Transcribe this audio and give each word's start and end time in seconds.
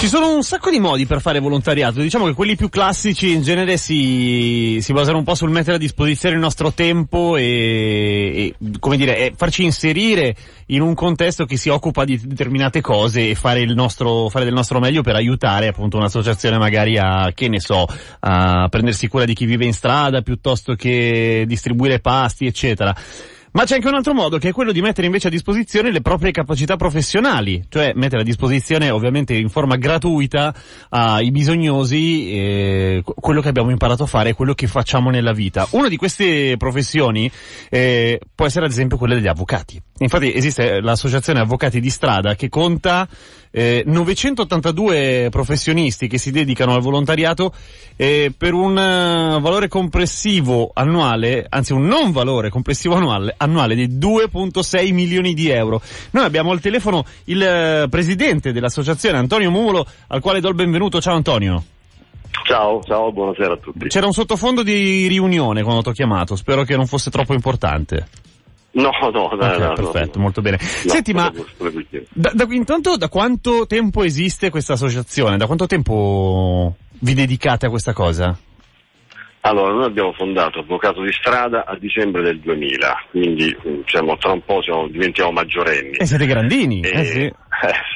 Ci 0.00 0.08
sono 0.08 0.34
un 0.34 0.42
sacco 0.42 0.70
di 0.70 0.80
modi 0.80 1.04
per 1.04 1.20
fare 1.20 1.40
volontariato, 1.40 2.00
diciamo 2.00 2.24
che 2.24 2.32
quelli 2.32 2.56
più 2.56 2.70
classici 2.70 3.32
in 3.32 3.42
genere 3.42 3.76
si, 3.76 4.78
si 4.80 4.94
basano 4.94 5.18
un 5.18 5.24
po' 5.24 5.34
sul 5.34 5.50
mettere 5.50 5.76
a 5.76 5.78
disposizione 5.78 6.36
il 6.36 6.40
nostro 6.40 6.72
tempo 6.72 7.36
e, 7.36 7.44
e 8.58 8.78
come 8.78 8.96
dire, 8.96 9.34
farci 9.36 9.62
inserire 9.62 10.34
in 10.68 10.80
un 10.80 10.94
contesto 10.94 11.44
che 11.44 11.58
si 11.58 11.68
occupa 11.68 12.06
di 12.06 12.18
determinate 12.18 12.80
cose 12.80 13.28
e 13.28 13.34
fare 13.34 13.60
il 13.60 13.74
nostro, 13.74 14.30
fare 14.30 14.46
del 14.46 14.54
nostro 14.54 14.80
meglio 14.80 15.02
per 15.02 15.16
aiutare 15.16 15.68
appunto 15.68 15.98
un'associazione 15.98 16.56
magari 16.56 16.96
a, 16.96 17.32
che 17.34 17.48
ne 17.48 17.60
so, 17.60 17.84
a 18.20 18.68
prendersi 18.70 19.06
cura 19.06 19.26
di 19.26 19.34
chi 19.34 19.44
vive 19.44 19.66
in 19.66 19.74
strada 19.74 20.22
piuttosto 20.22 20.76
che 20.76 21.44
distribuire 21.46 22.00
pasti, 22.00 22.46
eccetera. 22.46 22.96
Ma 23.52 23.64
c'è 23.64 23.74
anche 23.74 23.88
un 23.88 23.94
altro 23.94 24.14
modo 24.14 24.38
che 24.38 24.50
è 24.50 24.52
quello 24.52 24.70
di 24.70 24.80
mettere 24.80 25.06
invece 25.06 25.26
a 25.26 25.30
disposizione 25.30 25.90
le 25.90 26.02
proprie 26.02 26.30
capacità 26.30 26.76
professionali, 26.76 27.64
cioè 27.68 27.92
mettere 27.96 28.22
a 28.22 28.24
disposizione 28.24 28.90
ovviamente 28.90 29.34
in 29.34 29.48
forma 29.48 29.74
gratuita 29.76 30.54
ai 30.90 31.32
bisognosi 31.32 32.30
eh, 32.30 33.02
quello 33.04 33.40
che 33.40 33.48
abbiamo 33.48 33.70
imparato 33.70 34.04
a 34.04 34.06
fare, 34.06 34.34
quello 34.34 34.54
che 34.54 34.68
facciamo 34.68 35.10
nella 35.10 35.32
vita. 35.32 35.66
Una 35.70 35.88
di 35.88 35.96
queste 35.96 36.54
professioni 36.58 37.30
eh, 37.68 38.20
può 38.34 38.46
essere 38.46 38.66
ad 38.66 38.70
esempio 38.70 38.96
quella 38.96 39.14
degli 39.14 39.26
avvocati. 39.26 39.82
Infatti 40.02 40.34
esiste 40.34 40.80
l'associazione 40.80 41.40
Avvocati 41.40 41.78
di 41.78 41.90
Strada 41.90 42.34
che 42.34 42.48
conta 42.48 43.06
eh, 43.50 43.82
982 43.84 45.28
professionisti 45.30 46.08
che 46.08 46.16
si 46.16 46.30
dedicano 46.30 46.72
al 46.72 46.80
volontariato 46.80 47.52
eh, 47.96 48.32
per 48.36 48.54
un 48.54 48.70
uh, 48.70 49.40
valore 49.40 49.68
complessivo 49.68 50.70
annuale, 50.72 51.44
anzi 51.46 51.74
un 51.74 51.84
non 51.84 52.12
valore 52.12 52.48
complessivo 52.48 52.94
annuale, 52.94 53.34
annuale 53.36 53.74
di 53.74 53.88
2.6 53.88 54.94
milioni 54.94 55.34
di 55.34 55.50
euro. 55.50 55.82
Noi 56.12 56.24
abbiamo 56.24 56.52
al 56.52 56.60
telefono 56.60 57.04
il 57.24 57.82
uh, 57.84 57.88
presidente 57.90 58.52
dell'associazione 58.52 59.18
Antonio 59.18 59.50
Mumolo 59.50 59.86
al 60.06 60.22
quale 60.22 60.40
do 60.40 60.48
il 60.48 60.54
benvenuto. 60.54 60.98
Ciao 60.98 61.14
Antonio. 61.14 61.62
Ciao, 62.46 62.80
ciao, 62.84 63.12
buonasera 63.12 63.52
a 63.52 63.56
tutti. 63.58 63.88
C'era 63.88 64.06
un 64.06 64.12
sottofondo 64.12 64.62
di 64.62 65.08
riunione 65.08 65.62
quando 65.62 65.82
ti 65.82 65.90
ho 65.90 65.92
chiamato, 65.92 66.36
spero 66.36 66.62
che 66.62 66.74
non 66.74 66.86
fosse 66.86 67.10
troppo 67.10 67.34
importante. 67.34 68.06
No, 68.72 68.90
no, 69.00 69.10
no, 69.10 69.24
okay, 69.24 69.58
no 69.58 69.72
perfetto, 69.72 70.18
no, 70.18 70.22
molto 70.22 70.42
bene. 70.42 70.58
Senti, 70.58 71.12
ma 71.12 71.32
da, 72.10 72.30
da, 72.32 72.46
intanto 72.50 72.96
da 72.96 73.08
quanto 73.08 73.66
tempo 73.66 74.04
esiste 74.04 74.50
questa 74.50 74.74
associazione? 74.74 75.36
Da 75.36 75.46
quanto 75.46 75.66
tempo 75.66 76.76
vi 77.00 77.14
dedicate 77.14 77.66
a 77.66 77.70
questa 77.70 77.92
cosa? 77.92 78.38
Allora, 79.42 79.72
noi 79.72 79.86
abbiamo 79.86 80.12
fondato 80.12 80.58
Avvocato 80.58 81.00
di 81.02 81.12
Strada 81.12 81.64
a 81.64 81.74
dicembre 81.76 82.22
del 82.22 82.40
2000, 82.40 83.06
quindi 83.10 83.56
diciamo, 83.62 84.16
tra 84.18 84.32
un 84.32 84.44
po' 84.44 84.62
siamo, 84.62 84.86
diventiamo 84.86 85.32
maggiorenni. 85.32 85.96
E 85.96 86.04
siete 86.04 86.26
grandini? 86.26 86.80
E, 86.82 86.90
eh 86.90 87.04
sì, 87.04 87.20
eh, 87.22 87.34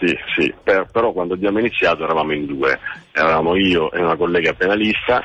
sì, 0.01 0.19
sì. 0.35 0.55
Per, 0.63 0.89
però 0.91 1.13
quando 1.13 1.35
abbiamo 1.35 1.59
iniziato 1.59 2.03
eravamo 2.03 2.33
in 2.33 2.47
due, 2.47 2.79
eravamo 3.13 3.57
io 3.57 3.93
e 3.93 4.01
una 4.01 4.17
collega 4.17 4.55
penalista 4.55 5.23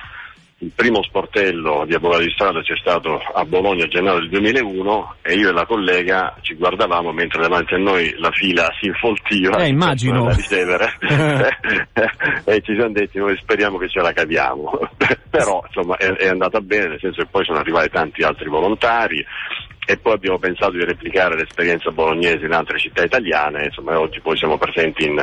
il 0.62 0.72
primo 0.76 1.02
sportello 1.04 1.86
di 1.86 1.94
avvocati 1.94 2.26
di 2.26 2.32
strada 2.32 2.62
c'è 2.62 2.76
stato 2.76 3.18
a 3.18 3.46
Bologna 3.46 3.86
a 3.86 3.88
gennaio 3.88 4.20
del 4.20 4.30
2001 4.30 5.16
e 5.22 5.34
io 5.36 5.50
e 5.50 5.52
la 5.54 5.66
collega 5.66 6.36
ci 6.42 6.56
guardavamo 6.56 7.14
mentre 7.14 7.42
davanti 7.42 7.76
a 7.76 7.78
noi 7.78 8.14
la 8.18 8.32
fila 8.32 8.68
si 8.80 8.88
infoltiva 8.88 9.58
eh, 9.58 9.70
immagino. 9.70 10.26
da 10.26 10.34
ricevere 10.34 10.98
e 12.44 12.62
ci 12.62 12.76
siamo 12.76 12.92
detti 12.92 13.20
noi 13.20 13.38
speriamo 13.38 13.78
che 13.78 13.88
ce 13.88 14.02
la 14.02 14.12
caviamo 14.12 14.78
però 15.30 15.64
insomma 15.66 15.96
è, 15.96 16.12
è 16.12 16.28
andata 16.28 16.60
bene 16.60 16.90
nel 16.90 17.00
senso 17.00 17.22
che 17.22 17.30
poi 17.32 17.46
sono 17.46 17.60
arrivati 17.60 17.90
tanti 17.90 18.24
altri 18.24 18.50
volontari 18.50 19.26
e 19.90 19.98
poi 19.98 20.14
abbiamo 20.14 20.38
pensato 20.38 20.74
di 20.74 20.86
replicare 20.86 21.36
l'esperienza 21.36 21.90
bolognese 21.90 22.46
in 22.46 22.52
altre 22.52 22.78
città 22.78 23.04
italiane, 23.04 23.66
insomma 23.66 24.00
oggi 24.00 24.20
poi 24.20 24.38
siamo 24.38 24.56
presenti 24.56 25.06
in, 25.06 25.20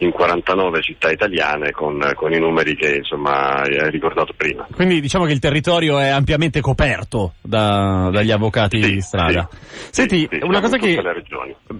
in 0.00 0.10
49 0.10 0.82
città 0.82 1.10
italiane 1.10 1.70
con, 1.70 1.98
con, 2.14 2.30
i 2.30 2.38
numeri 2.38 2.76
che 2.76 2.96
insomma 2.96 3.62
hai 3.62 3.90
ricordato 3.90 4.34
prima. 4.36 4.66
Quindi 4.70 5.00
diciamo 5.00 5.24
che 5.24 5.32
il 5.32 5.38
territorio 5.38 5.98
è 5.98 6.08
ampiamente 6.08 6.60
coperto 6.60 7.36
da, 7.40 8.10
dagli 8.12 8.30
avvocati 8.30 8.82
sì, 8.82 8.92
di 8.92 9.00
strada. 9.00 9.48
Sì, 9.50 9.90
Senti, 9.92 10.28
sì, 10.30 10.40
una 10.42 10.60
cosa 10.60 10.76
che 10.76 11.02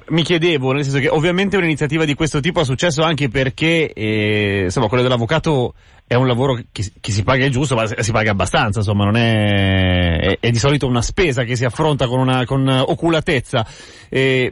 mi 0.06 0.22
chiedevo, 0.22 0.72
nel 0.72 0.84
senso 0.84 1.00
che 1.00 1.10
ovviamente 1.10 1.59
un'iniziativa 1.59 2.06
di 2.06 2.15
questo 2.15 2.41
tipo 2.41 2.62
è 2.62 2.65
successo 2.65 3.03
anche 3.03 3.28
perché 3.28 3.92
eh, 3.92 4.62
insomma 4.62 4.88
quello 4.88 5.03
dell'avvocato 5.03 5.75
è 6.06 6.14
un 6.14 6.26
lavoro 6.26 6.60
che, 6.70 6.92
che, 7.00 7.12
si 7.12 7.22
paga 7.22 7.44
il 7.44 7.50
giusto, 7.50 7.74
ma 7.74 7.86
si 7.86 8.12
paga 8.12 8.32
abbastanza, 8.32 8.80
insomma, 8.80 9.04
non 9.04 9.16
è, 9.16 10.18
è, 10.18 10.36
è 10.40 10.50
di 10.50 10.58
solito 10.58 10.86
una 10.86 11.02
spesa 11.02 11.44
che 11.44 11.56
si 11.56 11.64
affronta 11.64 12.06
con, 12.06 12.20
una, 12.20 12.44
con 12.44 12.68
oculatezza. 12.68 13.66
E 14.08 14.50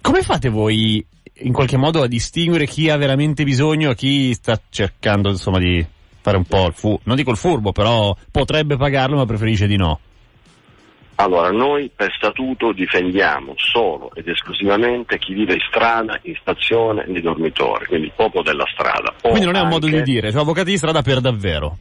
come 0.00 0.22
fate 0.22 0.48
voi 0.48 1.04
in 1.40 1.52
qualche 1.52 1.76
modo 1.76 2.02
a 2.02 2.06
distinguere 2.06 2.66
chi 2.66 2.88
ha 2.88 2.96
veramente 2.96 3.44
bisogno 3.44 3.90
e 3.90 3.94
chi 3.94 4.34
sta 4.34 4.60
cercando, 4.68 5.30
insomma, 5.30 5.58
di 5.58 5.84
fare 6.20 6.38
un 6.38 6.44
po' 6.44 6.66
il 6.66 6.72
fu, 6.72 6.98
non 7.04 7.14
dico 7.14 7.30
il 7.30 7.36
furbo, 7.36 7.70
però 7.70 8.16
potrebbe 8.30 8.76
pagarlo 8.76 9.16
ma 9.16 9.26
preferisce 9.26 9.66
di 9.66 9.76
no? 9.76 10.00
Allora, 11.16 11.50
noi 11.50 11.90
per 11.94 12.12
statuto 12.14 12.72
difendiamo 12.72 13.54
solo 13.56 14.10
ed 14.14 14.28
esclusivamente 14.28 15.18
chi 15.18 15.32
vive 15.32 15.54
in 15.54 15.60
strada, 15.68 16.18
in 16.22 16.34
stazione, 16.40 17.04
nei 17.06 17.22
dormitori, 17.22 17.86
quindi 17.86 18.06
il 18.06 18.12
popolo 18.14 18.42
della 18.42 18.66
strada. 18.70 19.14
Quindi 19.22 19.46
non 19.46 19.56
è 19.56 19.60
un 19.60 19.68
modo 19.68 19.86
di 19.86 20.02
dire, 20.02 20.30
cioè 20.30 20.42
avvocati 20.42 20.70
di 20.70 20.76
strada 20.76 21.02
per 21.02 21.20
davvero 21.20 21.78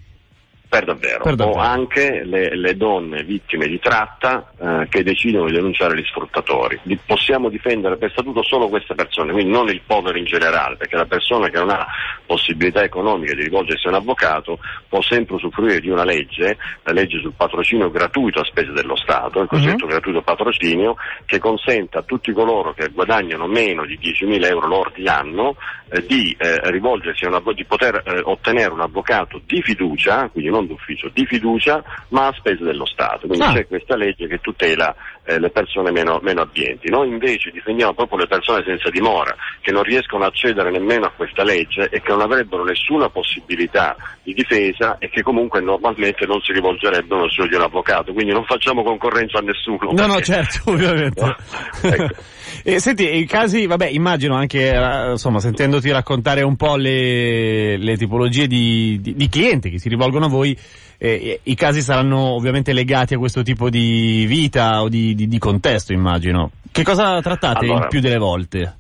per 0.76 0.86
davvero, 0.86 1.24
per 1.24 1.36
davvero. 1.36 1.58
o 1.58 1.62
anche 1.62 2.24
le, 2.24 2.56
le, 2.56 2.76
donne 2.76 3.24
vittime 3.24 3.68
di 3.68 3.80
tratta 3.80 4.52
eh, 4.60 4.88
che 4.90 5.04
decidono 5.04 5.46
di 5.46 5.54
denunciare 5.54 5.98
gli 5.98 6.04
sfruttatori. 6.06 6.80
Di, 6.84 6.98
possiamo 6.98 7.50
difendere 7.50 7.98
per 7.98 8.12
statuto 8.12 8.44
solo 8.44 8.68
queste 8.68 8.96
persone, 8.96 9.32
quindi 9.32 9.52
non 9.52 9.70
il 9.70 9.82
povero 9.86 10.18
in 10.18 10.26
generale, 10.26 10.76
perché 10.76 10.96
la 10.96 11.06
persona 11.06 11.50
che 11.50 11.58
non 11.58 11.70
ha 11.70 11.86
possibilità 12.26 12.84
economica 12.84 13.34
di 13.34 13.44
rivolgersi 13.44 13.88
a 13.88 13.92
un 13.92 13.96
avvocato 13.96 14.60
può 14.90 15.02
sempre 15.02 15.36
usufruire 15.36 15.80
di 15.80 15.90
una 15.90 16.04
legge, 16.04 16.58
la 16.84 16.92
legge 16.92 17.20
sul 17.20 17.34
patrocinio 17.36 17.90
gratuito 17.90 18.40
a 18.40 18.46
spese 18.46 18.72
dello 18.72 18.96
Stato, 18.96 19.42
il 19.42 19.48
cosiddetto 19.48 19.86
uh-huh. 19.86 19.92
gratuito 19.92 20.22
patrocinio, 20.22 20.96
che 21.26 21.40
consente 21.40 21.98
a 21.98 22.02
tutti 22.02 22.32
coloro 22.32 22.74
che 22.74 22.90
guadagnano 22.90 23.48
meno 23.48 23.86
di 23.86 23.98
10.000 23.98 24.46
euro 24.46 24.68
lordi 24.68 25.04
l'anno 25.04 25.56
eh, 25.90 26.04
di, 26.06 26.36
eh, 26.38 26.60
rivolgersi 26.72 27.26
a 27.26 27.30
una, 27.30 27.42
di 27.54 27.64
poter 27.64 28.02
eh, 28.06 28.22
ottenere 28.24 28.72
un 28.72 28.82
avvocato 28.82 29.40
di 29.46 29.62
fiducia, 29.62 30.30
quindi 30.30 30.50
non 30.50 30.65
d'ufficio, 30.68 31.10
di 31.14 31.26
fiducia, 31.26 31.84
ma 32.10 32.28
a 32.28 32.34
spese 32.34 32.64
dello 32.64 32.86
Stato. 32.86 33.28
Quindi 33.28 33.46
ah. 33.46 33.54
c'è 33.54 33.68
questa 33.68 33.96
legge 33.96 34.28
che 34.28 34.40
tutela 34.40 34.96
eh, 35.26 35.40
le 35.40 35.50
persone 35.50 35.92
meno, 35.92 36.20
meno, 36.22 36.42
abbienti. 36.42 36.90
Noi 36.90 37.10
invece 37.10 37.52
difendiamo 37.52 37.94
proprio 37.94 38.20
le 38.20 38.28
persone 38.28 38.64
senza 38.66 38.90
dimora, 38.90 39.36
che 39.62 39.72
non 39.72 39.84
riescono 39.84 40.24
a 40.24 40.28
accedere 40.28 40.72
nemmeno 40.72 41.06
a 41.06 41.12
questa 41.16 41.44
legge 41.44 41.90
e 41.90 42.02
che 42.02 42.12
non 42.12 42.22
avrebbero 42.22 42.64
nessuna 42.64 43.10
possibilità 43.10 43.96
di 44.24 44.34
difesa 44.34 44.98
e 45.00 45.10
che 45.10 45.22
comunque 45.22 45.62
normalmente 45.62 46.26
non 46.26 46.40
si 46.42 46.54
rivolgerebbero 46.54 47.24
al 47.24 47.32
suo 47.32 47.48
di 47.48 47.56
un 47.56 47.62
avvocato. 47.62 48.14
Quindi 48.14 48.34
non 48.34 48.46
facciamo 48.46 48.84
concorrenza 48.84 49.40
a 49.40 49.42
nessuno. 49.42 49.92
No, 49.92 50.06
no, 50.06 50.22
certo, 50.22 50.70
ovviamente. 50.72 51.22
No? 51.22 51.36
Ecco. 51.82 52.16
E 52.64 52.80
senti, 52.80 53.16
i 53.16 53.26
casi, 53.26 53.66
vabbè, 53.66 53.88
immagino 53.88 54.36
anche, 54.36 54.72
eh, 54.72 55.12
insomma, 55.12 55.40
sentendoti 55.40 55.92
raccontare 55.92 56.42
un 56.42 56.56
po' 56.56 56.76
le, 56.76 57.78
le 57.78 57.98
tipologie 57.98 58.48
di, 58.48 59.00
di, 59.02 59.16
di, 59.16 59.30
clienti 59.30 59.70
che 59.70 59.80
si 59.80 59.90
rivolgono 59.90 60.26
a 60.26 60.30
voi, 60.30 60.55
eh, 60.98 61.40
i 61.44 61.56
casi 61.56 61.82
saranno 61.82 62.20
ovviamente 62.20 62.74
legati 62.74 63.14
a 63.14 63.18
questo 63.18 63.44
tipo 63.44 63.70
di 63.70 64.26
vita 64.28 64.82
o 64.82 64.90
di, 64.90 65.14
di 65.16 65.38
contesto, 65.38 65.94
immagino. 65.94 66.52
Che 66.72 66.84
cosa 66.84 67.22
trattate 67.22 67.66
allora, 67.66 67.84
il 67.84 67.88
più 67.90 68.00
delle 68.00 68.18
volte? 68.18 68.76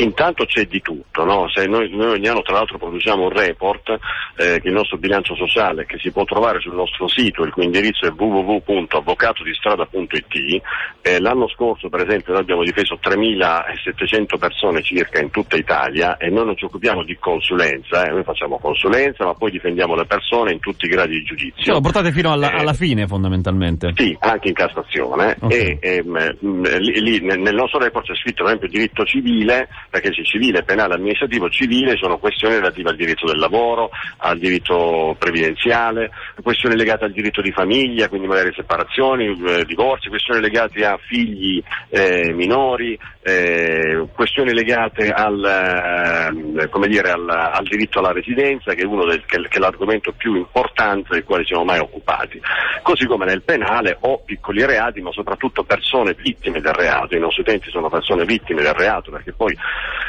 Intanto 0.00 0.44
c'è 0.44 0.64
di 0.66 0.80
tutto, 0.80 1.24
no? 1.24 1.48
noi, 1.66 1.90
noi, 1.90 2.12
ogni 2.12 2.28
anno 2.28 2.42
tra 2.42 2.54
l'altro 2.54 2.78
produciamo 2.78 3.24
un 3.24 3.30
report 3.30 3.98
eh, 4.36 4.60
il 4.62 4.72
nostro 4.72 4.96
bilancio 4.96 5.34
sociale 5.34 5.86
che 5.86 5.98
si 5.98 6.12
può 6.12 6.22
trovare 6.22 6.60
sul 6.60 6.74
nostro 6.74 7.08
sito, 7.08 7.42
il 7.42 7.50
cui 7.50 7.64
indirizzo 7.64 8.06
è 8.06 8.12
www.avvocatodistrada.it. 8.16 10.62
Eh, 11.02 11.18
l'anno 11.18 11.48
scorso 11.48 11.88
per 11.88 12.06
esempio 12.06 12.32
noi 12.32 12.42
abbiamo 12.42 12.62
difeso 12.62 12.96
3.700 13.02 14.38
persone 14.38 14.82
circa 14.82 15.20
in 15.20 15.30
tutta 15.30 15.56
Italia 15.56 16.16
e 16.16 16.30
noi 16.30 16.44
non 16.44 16.56
ci 16.56 16.66
occupiamo 16.66 17.02
di 17.02 17.16
consulenza, 17.18 18.06
eh? 18.06 18.10
noi 18.10 18.22
facciamo 18.22 18.58
consulenza 18.58 19.24
ma 19.24 19.34
poi 19.34 19.50
difendiamo 19.50 19.96
le 19.96 20.06
persone 20.06 20.52
in 20.52 20.60
tutti 20.60 20.86
i 20.86 20.88
gradi 20.88 21.18
di 21.18 21.24
giudizio. 21.24 21.64
Cioè, 21.64 21.74
lo 21.74 21.80
portate 21.80 22.12
fino 22.12 22.30
alla, 22.30 22.52
alla, 22.52 22.72
fine 22.72 23.08
fondamentalmente? 23.08 23.94
Sì, 23.96 24.16
anche 24.20 24.46
in 24.46 24.54
Cassazione 24.54 25.36
okay. 25.40 25.76
e 25.80 26.04
ehm, 26.04 26.36
lì, 26.78 27.00
lì 27.00 27.20
nel 27.20 27.56
nostro 27.56 27.80
report 27.80 28.06
c'è 28.06 28.14
scritto 28.14 28.44
per 28.44 28.54
esempio 28.54 28.68
diritto 28.68 29.04
civile 29.04 29.68
perché 29.88 30.10
c'è 30.10 30.22
civile, 30.22 30.62
penale, 30.62 30.94
amministrativo, 30.94 31.48
civile 31.48 31.96
sono 31.96 32.18
questioni 32.18 32.54
relative 32.54 32.90
al 32.90 32.96
diritto 32.96 33.26
del 33.26 33.38
lavoro, 33.38 33.90
al 34.18 34.38
diritto 34.38 35.16
previdenziale, 35.18 36.10
questioni 36.42 36.76
legate 36.76 37.04
al 37.04 37.12
diritto 37.12 37.40
di 37.40 37.52
famiglia, 37.52 38.08
quindi 38.08 38.26
magari 38.26 38.52
separazioni, 38.54 39.26
eh, 39.26 39.64
divorzi, 39.64 40.08
questioni 40.08 40.40
legate 40.40 40.84
a 40.84 40.98
figli 40.98 41.62
eh, 41.88 42.32
minori, 42.32 42.98
eh, 43.22 44.06
questioni 44.14 44.52
legate 44.52 45.10
al, 45.10 45.44
eh, 45.44 46.88
dire, 46.88 47.10
al, 47.10 47.28
al, 47.28 47.64
diritto 47.64 47.98
alla 47.98 48.12
residenza, 48.12 48.74
che 48.74 48.82
è, 48.82 48.86
del, 48.86 49.24
che, 49.26 49.40
che 49.48 49.56
è 49.56 49.60
l'argomento 49.60 50.12
più 50.12 50.34
importante 50.34 51.14
del 51.14 51.24
quale 51.24 51.44
siamo 51.44 51.64
mai 51.64 51.78
occupati. 51.78 52.40
Così 52.82 53.06
come 53.06 53.26
nel 53.26 53.42
penale 53.42 53.96
o 54.00 54.22
piccoli 54.24 54.64
reati, 54.64 55.00
ma 55.00 55.12
soprattutto 55.12 55.64
persone 55.64 56.14
vittime 56.14 56.60
del 56.60 56.72
reato. 56.72 57.16
I 57.16 57.20
nostri 57.20 57.42
utenti 57.42 57.70
sono 57.70 57.88
persone 57.88 58.24
vittime 58.24 58.62
del 58.62 58.74
reato, 58.74 59.10
perché 59.10 59.32
poi 59.32 59.56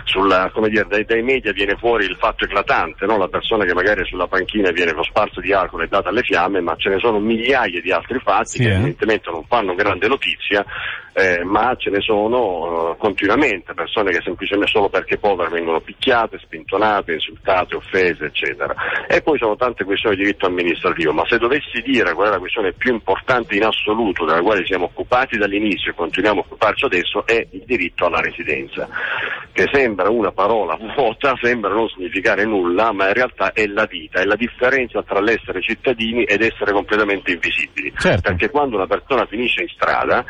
sulla, 0.04 0.52
dire, 0.68 0.86
dai, 0.88 1.06
dai, 1.06 1.22
media 1.22 1.52
viene 1.52 1.76
fuori 1.76 2.06
il 2.06 2.16
fatto 2.18 2.46
eclatante, 2.46 3.06
no? 3.06 3.18
la 3.18 3.28
persona 3.28 3.66
che 3.66 3.74
magari 3.74 4.04
sulla 4.06 4.28
panchina 4.28 4.72
viene 4.72 4.94
cosparsa 4.94 5.40
di 5.40 5.54
alcol 5.54 5.84
e 5.84 5.88
data 5.88 6.10
alle 6.10 6.24
fiamme, 6.24 6.62
ma 6.62 6.76
ce 6.76 6.90
ne 6.90 7.00
sono 7.00 7.20
migliaia 7.20 7.80
di 7.80 7.92
altri 7.92 8.20
fatti 8.20 8.50
sì, 8.50 8.58
che 8.60 8.70
eh? 8.70 8.74
evidentemente 8.74 9.30
non 9.30 9.44
fanno 9.46 9.76
grande 9.76 10.08
notizia, 10.08 10.66
eh, 11.14 11.44
ma 11.44 11.76
ce 11.76 11.90
ne 11.90 12.00
sono 12.02 12.92
uh, 12.92 12.98
continuamente, 12.98 13.74
persone 13.74 14.12
che 14.12 14.22
semplicemente 14.24 14.72
solo 14.72 14.90
perché 14.90 15.18
povere 15.18 15.50
vengono 15.50 15.80
picchiate, 15.82 16.40
spintonate, 16.40 17.14
insultate, 17.14 17.76
offese, 17.76 18.26
eccetera. 18.26 18.74
E 19.08 19.22
poi 19.22 19.38
sono 19.38 19.56
tante 19.56 19.84
questioni 19.84 20.16
di 20.16 20.24
diritto 20.24 20.46
amministrativo, 20.46 21.12
ma 21.12 21.26
se 21.28 21.38
dovessi 21.38 21.82
dire 21.82 22.14
qual 22.14 22.28
è 22.28 22.32
la 22.32 22.40
questione 22.40 22.74
più 22.74 22.94
importante 22.94 23.56
in 23.56 23.66
assoluto 23.66 24.26
della 24.26 24.42
quale 24.42 24.66
siamo 24.66 24.86
occupati 24.86 25.38
dall'inizio 25.38 25.92
e 25.92 25.96
continuiamo 25.96 26.42
a 26.42 26.44
occuparci 26.46 26.86
adesso 26.86 27.26
è 27.26 27.46
il 27.52 27.64
diritto 27.66 28.06
alla 28.06 28.22
residenza, 28.22 28.88
che 29.60 29.70
sembra 29.74 30.10
una 30.10 30.32
parola 30.32 30.78
vuota, 30.78 31.36
sembra 31.42 31.74
non 31.74 31.90
significare 31.90 32.46
nulla, 32.46 32.94
ma 32.94 33.08
in 33.08 33.14
realtà 33.14 33.52
è 33.52 33.66
la 33.68 33.86
vita, 33.86 34.22
è 34.22 34.24
la 34.24 34.38
differenza 34.38 35.04
tra 35.04 35.20
l'essere 35.20 35.62
cittadini 35.62 36.24
ed 36.24 36.42
essere 36.42 36.72
completamente 36.72 37.34
invisibili. 37.34 37.92
Certo. 37.98 38.22
Perché 38.22 38.50
quando 38.50 38.78
una 38.78 38.88
persona 38.88 39.26
finisce 39.26 39.64
in 39.64 39.68
strada 39.68 40.24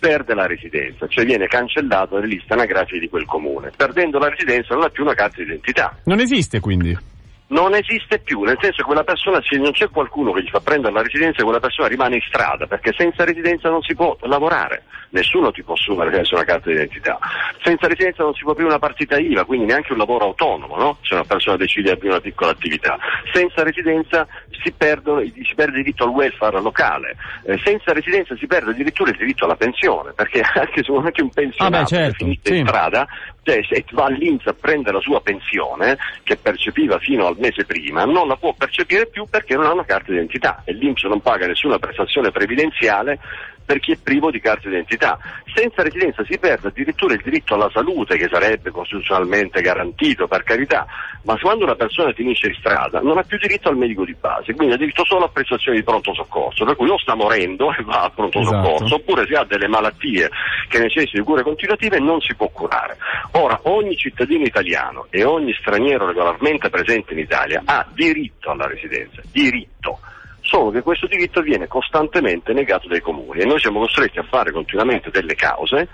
perde 0.00 0.34
la 0.34 0.46
residenza, 0.46 1.06
cioè 1.06 1.24
viene 1.24 1.46
cancellato 1.46 2.16
dalle 2.16 2.26
liste 2.26 2.52
anagrafiche 2.52 2.98
di 2.98 3.08
quel 3.08 3.26
comune. 3.26 3.70
Perdendo 3.76 4.18
la 4.18 4.28
residenza 4.28 4.74
non 4.74 4.82
ha 4.82 4.88
più 4.88 5.04
una 5.04 5.14
carta 5.14 5.36
di 5.36 5.44
identità. 5.44 5.96
Non 6.04 6.18
esiste 6.18 6.58
quindi? 6.58 7.13
Non 7.54 7.72
esiste 7.74 8.18
più, 8.18 8.42
nel 8.42 8.58
senso 8.60 8.78
che 8.78 8.82
quella 8.82 9.04
persona, 9.04 9.40
se 9.40 9.56
non 9.56 9.70
c'è 9.70 9.88
qualcuno 9.88 10.32
che 10.32 10.42
gli 10.42 10.48
fa 10.48 10.58
prendere 10.58 10.92
la 10.92 11.02
residenza, 11.02 11.44
quella 11.44 11.60
persona 11.60 11.86
rimane 11.86 12.16
in 12.16 12.22
strada, 12.26 12.66
perché 12.66 12.92
senza 12.96 13.24
residenza 13.24 13.70
non 13.70 13.80
si 13.82 13.94
può 13.94 14.16
lavorare, 14.22 14.82
nessuno 15.10 15.52
ti 15.52 15.62
può 15.62 15.74
assumere 15.74 16.12
senza 16.12 16.34
una 16.34 16.44
carta 16.44 16.68
d'identità. 16.68 17.16
Senza 17.62 17.86
residenza 17.86 18.24
non 18.24 18.34
si 18.34 18.42
può 18.42 18.52
aprire 18.52 18.68
una 18.68 18.80
partita 18.80 19.18
IVA, 19.18 19.44
quindi 19.44 19.66
neanche 19.66 19.92
un 19.92 19.98
lavoro 19.98 20.24
autonomo, 20.24 20.76
no? 20.76 20.98
se 21.02 21.14
una 21.14 21.22
persona 21.22 21.56
decide 21.56 21.82
di 21.82 21.90
aprire 21.90 22.14
una 22.14 22.20
piccola 22.20 22.50
attività. 22.50 22.98
Senza 23.32 23.62
residenza 23.62 24.26
si, 24.62 24.72
perdono, 24.72 25.20
si 25.20 25.54
perde 25.54 25.78
il 25.78 25.84
diritto 25.84 26.02
al 26.02 26.10
welfare 26.10 26.60
locale, 26.60 27.16
eh, 27.44 27.56
senza 27.62 27.92
residenza 27.92 28.34
si 28.36 28.48
perde 28.48 28.72
addirittura 28.72 29.10
il 29.10 29.16
diritto 29.16 29.44
alla 29.44 29.54
pensione, 29.54 30.12
perché 30.12 30.40
anche 30.42 30.82
se 30.82 30.92
anche 30.92 31.22
un 31.22 31.30
pensionato 31.30 31.76
ah 31.76 31.80
beh, 31.82 31.86
certo, 31.86 32.24
finito 32.24 32.50
sì. 32.52 32.58
in 32.58 32.66
strada 32.66 33.06
cioè, 33.44 33.60
se 33.68 33.84
va 33.92 34.06
all'Inps 34.06 34.46
a 34.46 34.54
prendere 34.54 34.96
la 34.96 35.02
sua 35.02 35.20
pensione, 35.20 35.98
che 36.22 36.36
percepiva 36.36 36.98
fino 36.98 37.26
al 37.26 37.36
mese 37.38 37.64
prima, 37.64 38.04
non 38.04 38.26
la 38.26 38.36
può 38.36 38.54
percepire 38.54 39.06
più 39.06 39.26
perché 39.28 39.54
non 39.54 39.66
ha 39.66 39.72
una 39.72 39.84
carta 39.84 40.10
d'identità 40.10 40.62
e 40.64 40.72
l'Inps 40.72 41.04
non 41.04 41.20
paga 41.20 41.46
nessuna 41.46 41.78
prestazione 41.78 42.30
previdenziale 42.30 43.20
per 43.64 43.80
chi 43.80 43.92
è 43.92 43.96
privo 44.02 44.30
di 44.30 44.40
carta 44.40 44.68
d'identità. 44.68 45.18
Senza 45.54 45.82
residenza 45.82 46.24
si 46.24 46.38
perde 46.38 46.68
addirittura 46.68 47.14
il 47.14 47.22
diritto 47.22 47.54
alla 47.54 47.70
salute 47.72 48.16
che 48.16 48.28
sarebbe 48.30 48.70
costituzionalmente 48.70 49.60
garantito, 49.60 50.26
per 50.26 50.42
carità, 50.42 50.86
ma 51.22 51.38
quando 51.38 51.64
una 51.64 51.74
persona 51.74 52.12
finisce 52.12 52.48
in 52.48 52.54
strada 52.54 53.00
non 53.00 53.18
ha 53.18 53.22
più 53.22 53.38
diritto 53.38 53.68
al 53.68 53.76
medico 53.76 54.04
di 54.04 54.14
base, 54.18 54.54
quindi 54.54 54.74
ha 54.74 54.78
diritto 54.78 55.04
solo 55.04 55.24
a 55.24 55.28
prestazioni 55.28 55.78
di 55.78 55.84
pronto 55.84 56.12
soccorso, 56.12 56.64
per 56.64 56.76
cui 56.76 56.88
o 56.88 56.98
sta 56.98 57.14
morendo 57.14 57.72
e 57.76 57.82
va 57.82 58.02
al 58.02 58.12
pronto 58.12 58.40
esatto. 58.40 58.62
soccorso, 58.62 58.94
oppure 58.96 59.26
se 59.26 59.36
ha 59.36 59.44
delle 59.44 59.68
malattie 59.68 60.30
che 60.68 60.78
necessitano 60.78 61.22
di 61.22 61.28
cure 61.30 61.42
continuative 61.42 61.98
non 61.98 62.20
si 62.20 62.34
può 62.34 62.48
curare. 62.48 62.96
Ora, 63.32 63.58
ogni 63.64 63.96
cittadino 63.96 64.44
italiano 64.44 65.06
e 65.10 65.24
ogni 65.24 65.54
straniero 65.54 66.06
regolarmente 66.06 66.68
presente 66.68 67.12
in 67.12 67.20
Italia 67.20 67.62
ha 67.64 67.86
diritto 67.92 68.50
alla 68.50 68.66
residenza, 68.66 69.22
diritto 69.30 70.00
solo 70.44 70.70
che 70.70 70.82
questo 70.82 71.06
diritto 71.06 71.40
viene 71.40 71.66
costantemente 71.66 72.52
negato 72.52 72.86
dai 72.86 73.00
comuni 73.00 73.40
e 73.40 73.46
noi 73.46 73.58
siamo 73.58 73.80
costretti 73.80 74.18
a 74.18 74.26
fare 74.28 74.52
continuamente 74.52 75.10
delle 75.10 75.34
cause 75.34 75.88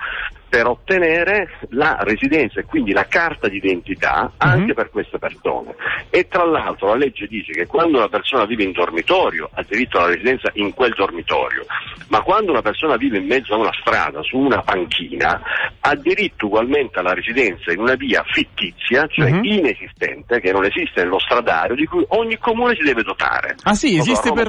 per 0.50 0.66
ottenere 0.66 1.48
la 1.70 1.96
residenza 2.00 2.58
e 2.58 2.64
quindi 2.64 2.92
la 2.92 3.06
carta 3.06 3.48
d'identità 3.48 4.32
anche 4.36 4.64
mm-hmm. 4.64 4.72
per 4.72 4.90
queste 4.90 5.18
persone. 5.18 5.74
E 6.10 6.26
tra 6.26 6.44
l'altro 6.44 6.88
la 6.88 6.96
legge 6.96 7.28
dice 7.28 7.52
che 7.52 7.66
quando 7.66 7.98
una 7.98 8.08
persona 8.08 8.44
vive 8.44 8.64
in 8.64 8.72
dormitorio 8.72 9.48
ha 9.54 9.64
diritto 9.66 9.98
alla 9.98 10.08
residenza 10.08 10.50
in 10.54 10.74
quel 10.74 10.92
dormitorio, 10.94 11.64
ma 12.08 12.20
quando 12.22 12.50
una 12.50 12.62
persona 12.62 12.96
vive 12.96 13.18
in 13.18 13.26
mezzo 13.26 13.54
a 13.54 13.58
una 13.58 13.72
strada, 13.80 14.20
su 14.22 14.38
una 14.38 14.60
panchina, 14.60 15.40
ha 15.78 15.94
diritto 15.94 16.46
ugualmente 16.46 16.98
alla 16.98 17.14
residenza 17.14 17.70
in 17.72 17.78
una 17.78 17.94
via 17.94 18.24
fittizia, 18.26 19.06
cioè 19.06 19.30
mm-hmm. 19.30 19.44
inesistente, 19.44 20.40
che 20.40 20.50
non 20.50 20.64
esiste 20.64 21.02
nello 21.02 21.20
stradario, 21.20 21.76
di 21.76 21.86
cui 21.86 22.04
ogni 22.08 22.36
comune 22.38 22.74
si 22.74 22.82
deve 22.82 23.04
dotare. 23.04 23.54
Ah 23.62 23.74
sì, 23.74 23.96
esiste 23.96 24.32
per... 24.32 24.48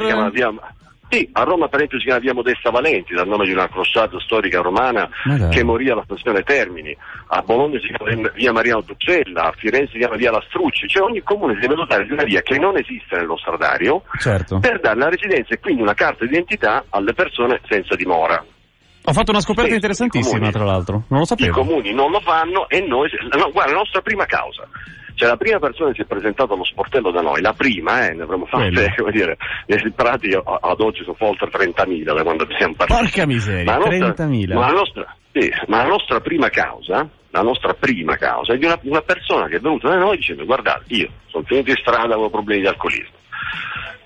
Sì, 1.11 1.27
a 1.33 1.43
Roma 1.43 1.67
per 1.67 1.75
esempio 1.75 1.99
si 1.99 2.05
chiama 2.05 2.21
via 2.21 2.33
Modesta 2.33 2.69
Valenti, 2.69 3.13
dal 3.13 3.27
nome 3.27 3.43
di 3.43 3.51
una 3.51 3.67
crociata 3.67 4.17
storica 4.21 4.61
romana 4.61 5.09
che 5.49 5.61
morì 5.61 5.89
alla 5.89 6.03
stazione 6.05 6.41
Termini, 6.41 6.95
a 7.27 7.41
Bologna 7.41 7.79
si 7.79 7.87
chiama 7.87 8.29
via 8.33 8.53
Mariano 8.53 8.81
Tuccella, 8.83 9.49
a 9.49 9.53
Firenze 9.57 9.91
si 9.91 9.97
chiama 9.97 10.15
via 10.15 10.31
Lastrucci, 10.31 10.87
cioè 10.87 11.03
ogni 11.03 11.21
comune 11.21 11.55
si 11.55 11.59
deve 11.59 11.75
dotare 11.75 12.05
di 12.05 12.13
una 12.13 12.23
via 12.23 12.41
che 12.41 12.57
non 12.57 12.77
esiste 12.77 13.17
nello 13.17 13.35
stradario 13.35 14.03
certo. 14.19 14.59
per 14.59 14.79
dare 14.79 14.97
la 14.97 15.09
residenza 15.09 15.53
e 15.53 15.59
quindi 15.59 15.81
una 15.81 15.95
carta 15.95 16.23
d'identità 16.23 16.85
alle 16.87 17.11
persone 17.13 17.59
senza 17.67 17.93
dimora. 17.95 18.41
Ho 19.03 19.13
fatto 19.13 19.31
una 19.31 19.41
scoperta 19.41 19.73
interessantissima, 19.73 20.35
comuni, 20.35 20.51
tra 20.53 20.63
l'altro. 20.63 21.03
Non 21.09 21.19
lo 21.19 21.25
sapevo. 21.25 21.49
I 21.49 21.53
comuni 21.53 21.93
non 21.93 22.11
lo 22.11 22.21
fanno 22.21 22.69
e 22.69 22.79
noi. 22.87 23.09
No, 23.35 23.51
guarda, 23.51 23.71
la 23.71 23.79
nostra 23.79 23.99
prima 24.01 24.25
causa. 24.25 24.65
Cioè 25.15 25.29
la 25.29 25.37
prima 25.37 25.59
persona 25.59 25.89
che 25.89 25.95
si 25.95 26.01
è 26.01 26.05
presentata 26.05 26.53
allo 26.53 26.63
sportello 26.63 27.11
da 27.11 27.21
noi, 27.21 27.41
la 27.41 27.53
prima, 27.53 28.07
eh, 28.07 28.13
ne 28.13 28.23
avremmo 28.23 28.45
fatte, 28.45 28.93
come 28.97 29.11
dire, 29.11 29.37
nei 29.67 29.91
prati 29.93 30.33
ad 30.33 30.79
oggi 30.79 31.03
sono 31.03 31.15
oltre 31.19 31.49
30.000 31.49 32.03
da 32.13 32.23
quando 32.23 32.47
siamo 32.57 32.73
partiti. 32.75 32.99
Porca 32.99 33.25
miseria, 33.25 33.77
ma 33.77 33.85
30.000. 33.85 34.53
Ma 34.53 34.67
la 34.67 34.71
nostra, 34.71 35.15
sì, 35.31 35.51
ma 35.67 35.77
la 35.77 35.89
nostra 35.89 36.19
prima 36.19 36.49
causa, 36.49 37.07
la 37.29 37.41
nostra 37.41 37.73
prima 37.73 38.15
causa 38.17 38.53
è 38.53 38.57
di 38.57 38.65
una, 38.65 38.79
una 38.83 39.01
persona 39.01 39.47
che 39.47 39.57
è 39.57 39.59
venuta 39.59 39.89
da 39.89 39.97
noi 39.97 40.17
dicendo 40.17 40.45
guardate, 40.45 40.83
io 40.87 41.09
sono 41.27 41.43
finito 41.45 41.69
in 41.71 41.77
strada, 41.77 42.13
avevo 42.13 42.29
problemi 42.29 42.61
di 42.61 42.67
alcolismo 42.67 43.19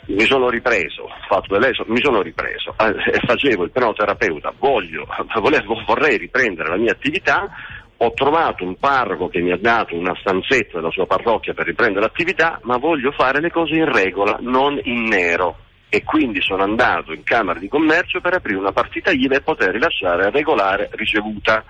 mi 0.08 0.26
sono 0.26 0.50
ripreso, 0.50 1.10
delle, 1.48 1.72
mi 1.88 2.00
sono 2.02 2.22
ripreso 2.22 2.76
eh, 2.78 3.12
e 3.12 3.20
facevo 3.26 3.64
il 3.64 3.72
penoterapeuta, 3.72 4.54
voglio, 4.58 5.08
volevo, 5.40 5.82
vorrei 5.86 6.18
riprendere 6.18 6.70
la 6.70 6.78
mia 6.78 6.92
attività, 6.92 7.50
ho 7.98 8.12
trovato 8.14 8.64
un 8.64 8.76
parroco 8.76 9.30
che 9.30 9.40
mi 9.40 9.52
ha 9.52 9.58
dato 9.58 9.96
una 9.96 10.16
stanzetta 10.20 10.78
della 10.78 10.92
sua 10.92 11.06
parrocchia 11.06 11.54
per 11.54 11.66
riprendere 11.66 12.02
l'attività, 12.02 12.60
ma 12.64 12.78
voglio 12.78 13.12
fare 13.12 13.40
le 13.40 13.52
cose 13.52 13.76
in 13.76 13.92
regola, 13.92 14.38
non 14.42 14.80
in 14.84 15.04
nero. 15.04 15.58
E 15.88 16.04
quindi 16.04 16.42
sono 16.42 16.64
andato 16.64 17.14
in 17.14 17.24
Camera 17.24 17.58
di 17.58 17.70
Commercio 17.70 18.20
per 18.20 18.34
aprire 18.34 18.58
una 18.58 18.74
partita 18.74 19.12
IVA 19.12 19.36
e 19.36 19.42
poter 19.42 19.72
rilasciare 19.72 20.30
regolare 20.30 20.90
ricevuta. 20.94 21.64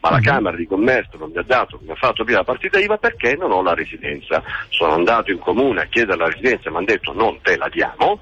Ma 0.00 0.10
la 0.10 0.16
mhm. 0.16 0.22
Camera 0.24 0.56
di 0.56 0.66
Commercio 0.66 1.16
non 1.16 1.30
mi 1.30 1.38
ha 1.38 1.44
dato, 1.46 1.78
mi 1.82 1.92
ha 1.92 1.94
fatto 1.94 2.22
aprire 2.22 2.38
la 2.38 2.44
partita 2.44 2.80
IVA 2.80 2.96
perché 2.96 3.36
non 3.36 3.52
ho 3.52 3.62
la 3.62 3.74
residenza. 3.74 4.42
Sono 4.68 4.94
andato 4.94 5.30
in 5.30 5.38
comune 5.38 5.82
a 5.82 5.86
chiedere 5.86 6.18
la 6.18 6.26
residenza 6.26 6.68
e 6.68 6.70
mi 6.70 6.78
hanno 6.78 6.86
detto 6.86 7.12
non 7.12 7.38
te 7.40 7.56
la 7.56 7.68
diamo, 7.68 8.20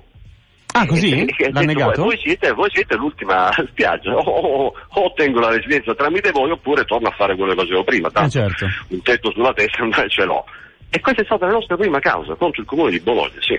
Ah, 0.72 0.86
così? 0.86 1.26
L'ha 1.50 1.60
negato? 1.62 2.02
Voi 2.02 2.18
siete, 2.18 2.52
voi 2.52 2.70
siete, 2.72 2.96
l'ultima 2.96 3.50
spiaggia, 3.68 4.14
o, 4.14 4.20
o, 4.20 4.66
o, 4.66 5.04
ottengo 5.04 5.40
la 5.40 5.50
residenza 5.50 5.94
tramite 5.94 6.30
voi 6.30 6.50
oppure 6.50 6.84
torno 6.84 7.08
a 7.08 7.12
fare 7.12 7.36
quello 7.36 7.54
che 7.54 7.60
facevo 7.60 7.84
prima, 7.84 8.10
tanto 8.10 8.38
eh 8.38 8.48
certo. 8.48 8.66
un 8.88 9.02
tetto 9.02 9.30
sulla 9.32 9.52
testa 9.52 9.82
non 9.82 9.92
ce 10.08 10.24
l'ho. 10.24 10.44
E 10.92 11.00
questa 11.00 11.22
è 11.22 11.24
stata 11.24 11.46
la 11.46 11.52
nostra 11.52 11.76
prima 11.76 12.00
causa 12.00 12.34
contro 12.34 12.62
il 12.62 12.66
comune 12.66 12.90
di 12.90 13.00
Bologna, 13.00 13.40
sì. 13.40 13.58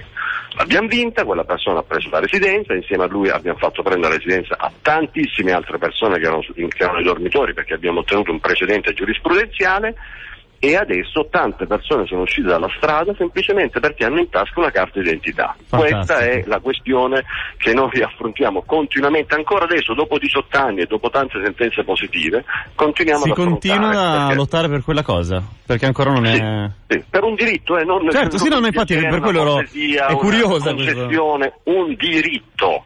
L'abbiamo 0.55 0.87
vinta, 0.87 1.23
quella 1.23 1.45
persona 1.45 1.79
ha 1.79 1.83
preso 1.83 2.09
la 2.09 2.19
residenza, 2.19 2.73
insieme 2.73 3.05
a 3.05 3.07
lui 3.07 3.29
abbiamo 3.29 3.57
fatto 3.57 3.81
prendere 3.81 4.13
la 4.13 4.19
residenza 4.19 4.57
a 4.57 4.69
tantissime 4.81 5.53
altre 5.53 5.77
persone 5.77 6.19
che 6.19 6.25
erano, 6.25 6.41
che 6.41 6.67
erano 6.75 6.97
nei 6.97 7.05
dormitori 7.05 7.53
perché 7.53 7.73
abbiamo 7.73 7.99
ottenuto 7.99 8.31
un 8.31 8.39
precedente 8.41 8.93
giurisprudenziale 8.93 9.95
e 10.63 10.75
adesso 10.75 11.25
tante 11.31 11.65
persone 11.65 12.05
sono 12.05 12.21
uscite 12.21 12.47
dalla 12.47 12.69
strada 12.77 13.15
semplicemente 13.17 13.79
perché 13.79 14.05
hanno 14.05 14.19
in 14.19 14.29
tasca 14.29 14.59
una 14.59 14.69
carta 14.69 14.99
d'identità. 14.99 15.55
Fantastico. 15.65 15.97
Questa 15.97 16.19
è 16.19 16.43
la 16.45 16.59
questione 16.59 17.23
che 17.57 17.73
noi 17.73 17.89
affrontiamo 17.99 18.61
continuamente, 18.63 19.33
ancora 19.33 19.65
adesso, 19.65 19.95
dopo 19.95 20.19
18 20.19 20.57
anni 20.59 20.81
e 20.81 20.85
dopo 20.85 21.09
tante 21.09 21.41
sentenze 21.43 21.83
positive, 21.83 22.45
continuiamo 22.75 23.23
si 23.23 23.29
ad 23.31 23.35
continua 23.35 24.27
a 24.27 24.33
lottare 24.35 24.69
per 24.69 24.83
quella 24.83 25.01
cosa, 25.01 25.41
perché 25.65 25.87
ancora 25.87 26.11
non 26.11 26.27
è... 26.27 26.69
Sì, 26.87 27.03
per 27.09 27.23
un 27.23 27.33
diritto, 27.33 27.79
eh, 27.79 27.83
non 27.83 28.07
Certo, 28.11 28.37
sì, 28.37 28.47
no, 28.47 28.57
infatti 28.63 28.95
per 28.95 29.19
quello 29.19 29.41
ero... 29.41 29.59
è 29.61 30.13
curiosa 30.13 30.75
concessione, 30.75 31.53
un 31.63 31.95
diritto 31.95 32.83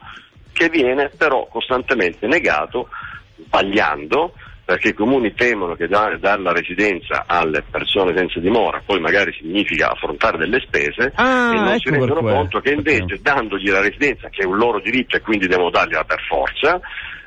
che 0.54 0.70
viene 0.70 1.12
però 1.18 1.46
costantemente 1.48 2.26
negato, 2.26 2.88
sbagliando, 3.36 4.32
perché 4.66 4.90
i 4.90 4.94
comuni 4.94 5.34
temono 5.36 5.76
che 5.76 5.88
dare 5.88 6.18
la 6.20 6.52
residenza 6.52 7.26
alle 7.28 7.64
persone 7.70 8.18
senza 8.18 8.40
dimora 8.40 8.82
poi 8.84 9.00
magari 9.00 9.32
significa 9.34 9.92
affrontare 9.92 10.40
delle 10.40 10.60
spese 10.60 11.12
ah, 11.16 11.52
e 11.54 11.56
non 11.56 11.68
ecco 11.68 11.80
si 11.80 11.90
rendono 11.92 12.22
conto 12.22 12.60
che 12.60 12.72
invece 12.72 13.20
dandogli 13.22 13.70
la 13.70 13.82
residenza, 13.82 14.30
che 14.30 14.42
è 14.42 14.46
un 14.46 14.58
loro 14.58 14.80
diritto 14.80 15.16
e 15.16 15.22
quindi 15.22 15.48
devono 15.48 15.70
dargliela 15.70 16.04
per 16.04 16.22
forza, 16.28 16.82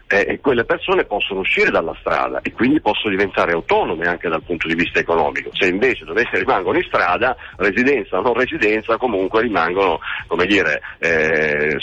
eh, 0.09 0.41
quelle 0.41 0.65
persone 0.65 1.05
possono 1.05 1.41
uscire 1.41 1.71
dalla 1.71 1.95
strada 2.00 2.41
e 2.43 2.53
quindi 2.53 2.81
possono 2.81 3.15
diventare 3.15 3.53
autonome 3.53 4.07
anche 4.07 4.29
dal 4.29 4.43
punto 4.43 4.67
di 4.67 4.75
vista 4.75 4.99
economico. 4.99 5.50
Se 5.53 5.69
invece 5.69 6.05
dovesse 6.05 6.38
rimangono 6.38 6.79
in 6.79 6.85
strada, 6.85 7.37
residenza 7.57 8.19
o 8.19 8.23
non 8.23 8.33
residenza, 8.33 8.97
comunque 8.97 9.43
rimangono, 9.43 9.99
come 10.27 10.47
dire, 10.47 10.81
eh, 10.99 11.77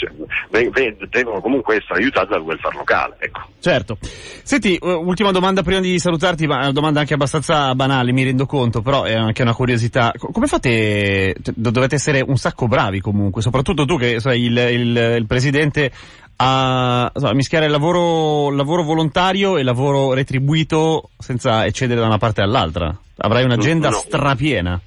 devono 1.08 1.40
comunque 1.40 1.76
essere 1.76 2.00
aiutati 2.00 2.28
dal 2.28 2.42
welfare 2.42 2.76
locale. 2.76 3.16
Ecco. 3.18 3.40
Certo. 3.60 3.96
Senti, 4.00 4.76
ultima 4.80 5.30
domanda 5.30 5.62
prima 5.62 5.80
di 5.80 5.98
salutarti, 5.98 6.46
ma 6.46 6.58
una 6.58 6.72
domanda 6.72 7.00
anche 7.00 7.14
abbastanza 7.14 7.74
banale, 7.74 8.12
mi 8.12 8.24
rendo 8.24 8.46
conto, 8.46 8.82
però 8.82 9.04
è 9.04 9.14
anche 9.14 9.42
una 9.42 9.54
curiosità. 9.54 10.12
Come 10.16 10.46
fate? 10.46 11.36
Dovete 11.54 11.94
essere 11.94 12.24
un 12.26 12.36
sacco 12.36 12.66
bravi 12.66 13.00
comunque, 13.00 13.40
soprattutto 13.40 13.84
tu 13.84 13.96
che 13.96 14.18
sei 14.18 14.44
il, 14.46 14.56
il, 14.56 14.96
il 15.18 15.26
presidente 15.26 15.92
a 16.36 17.10
insomma, 17.14 17.32
mischiare 17.34 17.66
il 17.66 17.70
lavoro, 17.70 18.50
lavoro, 18.50 18.82
volontario 18.82 19.56
e 19.56 19.62
lavoro 19.62 20.12
retribuito 20.12 21.10
senza 21.18 21.64
eccedere 21.64 22.00
da 22.00 22.06
una 22.06 22.18
parte 22.18 22.42
all'altra. 22.42 22.94
Avrai 23.18 23.44
un'agenda 23.44 23.88
no. 23.88 23.96
strapiena. 23.96 24.80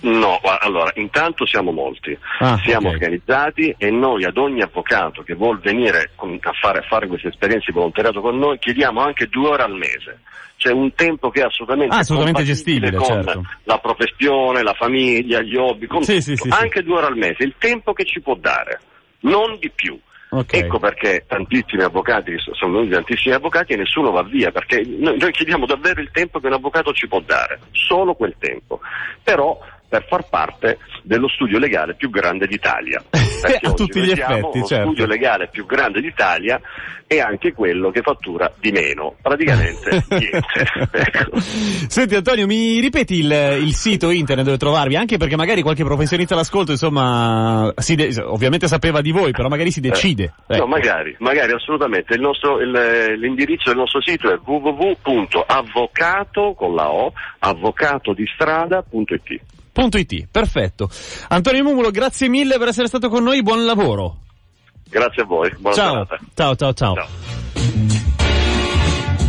No, 0.00 0.38
allora, 0.60 0.92
intanto 0.94 1.44
siamo 1.44 1.72
molti, 1.72 2.16
ah, 2.38 2.58
siamo 2.64 2.88
okay. 2.88 3.00
organizzati 3.00 3.74
e 3.76 3.90
noi 3.90 4.24
ad 4.24 4.36
ogni 4.36 4.62
avvocato 4.62 5.22
che 5.22 5.34
vuol 5.34 5.58
venire 5.58 6.10
a 6.16 6.52
fare, 6.52 6.78
a 6.78 6.82
fare 6.82 7.08
queste 7.08 7.28
esperienze 7.28 7.66
di 7.68 7.72
volontariato 7.72 8.20
con 8.20 8.38
noi 8.38 8.58
chiediamo 8.58 9.00
anche 9.00 9.26
due 9.26 9.48
ore 9.48 9.62
al 9.64 9.74
mese. 9.74 10.20
C'è 10.56 10.72
un 10.72 10.92
tempo 10.94 11.30
che 11.30 11.42
è 11.42 11.44
assolutamente, 11.44 11.94
ah, 11.94 11.98
assolutamente 11.98 12.42
gestibile 12.42 12.96
con 12.96 13.06
certo. 13.06 13.44
la 13.64 13.78
professione, 13.78 14.62
la 14.62 14.74
famiglia, 14.74 15.40
gli 15.40 15.56
hobby, 15.56 15.86
sì, 16.00 16.20
sì, 16.20 16.36
sì, 16.36 16.48
anche 16.50 16.82
due 16.82 16.96
ore 16.96 17.06
al 17.06 17.16
mese, 17.16 17.44
il 17.44 17.54
tempo 17.58 17.92
che 17.92 18.04
ci 18.04 18.20
può 18.20 18.34
dare, 18.34 18.80
non 19.20 19.56
di 19.60 19.70
più. 19.70 19.98
Okay. 20.30 20.60
Ecco 20.60 20.78
perché 20.78 21.24
tantissimi 21.26 21.82
avvocati, 21.82 22.34
sono 22.52 22.72
venuti 22.72 22.90
tantissimi 22.90 23.34
avvocati 23.34 23.72
e 23.72 23.76
nessuno 23.76 24.10
va 24.10 24.22
via, 24.22 24.50
perché 24.50 24.82
noi, 24.84 25.16
noi 25.18 25.32
chiediamo 25.32 25.64
davvero 25.64 26.00
il 26.00 26.10
tempo 26.12 26.38
che 26.38 26.48
un 26.48 26.52
avvocato 26.52 26.92
ci 26.92 27.08
può 27.08 27.20
dare, 27.20 27.60
solo 27.72 28.14
quel 28.14 28.34
tempo. 28.38 28.80
Però 29.22 29.58
per 29.88 30.04
far 30.06 30.28
parte 30.28 30.78
dello 31.02 31.28
studio 31.28 31.58
legale 31.58 31.94
più 31.94 32.10
grande 32.10 32.46
d'Italia. 32.46 33.02
a 33.62 33.72
tutti 33.72 34.00
gli 34.00 34.10
effetti, 34.10 34.58
lo 34.58 34.66
certo. 34.66 34.86
studio 34.86 35.06
legale 35.06 35.48
più 35.48 35.64
grande 35.64 36.00
d'Italia 36.00 36.60
e 37.10 37.20
anche 37.20 37.54
quello 37.54 37.90
che 37.90 38.02
fattura 38.02 38.52
di 38.60 38.70
meno, 38.70 39.14
praticamente 39.22 40.04
niente. 40.10 40.66
ecco. 40.90 41.40
Senti 41.40 42.14
Antonio, 42.14 42.46
mi 42.46 42.80
ripeti 42.80 43.20
il, 43.20 43.60
il, 43.62 43.74
sito 43.74 44.10
internet 44.10 44.44
dove 44.44 44.58
trovarvi? 44.58 44.96
Anche 44.96 45.16
perché 45.16 45.34
magari 45.34 45.62
qualche 45.62 45.84
professionista 45.84 46.34
all'ascolto, 46.34 46.72
insomma, 46.72 47.72
de- 47.74 48.22
ovviamente 48.22 48.68
sapeva 48.68 49.00
di 49.00 49.10
voi, 49.10 49.30
però 49.30 49.48
magari 49.48 49.70
si 49.70 49.80
decide. 49.80 50.34
Eh, 50.48 50.56
ecco. 50.56 50.64
No, 50.64 50.70
magari, 50.70 51.16
magari 51.20 51.52
assolutamente. 51.52 52.12
Il 52.12 52.20
nostro, 52.20 52.60
il, 52.60 53.16
l'indirizzo 53.18 53.70
del 53.70 53.78
nostro 53.78 54.02
sito 54.02 54.30
è 54.30 54.38
www.avvocato 54.44 56.52
con 56.54 56.74
la 56.74 56.90
O, 56.90 57.14
avvocatodistrada.it. 57.38 59.40
It. 59.78 60.26
Perfetto. 60.30 60.90
Antonio 61.28 61.62
Mumulo, 61.62 61.90
grazie 61.90 62.28
mille 62.28 62.58
per 62.58 62.68
essere 62.68 62.88
stato 62.88 63.08
con 63.08 63.22
noi, 63.22 63.42
buon 63.42 63.64
lavoro. 63.64 64.18
Grazie 64.88 65.22
a 65.22 65.24
voi, 65.26 65.54
buona 65.58 65.76
ciao. 65.76 66.06
ciao. 66.06 66.18
Ciao, 66.34 66.72
ciao, 66.72 66.94
ciao. 66.94 67.87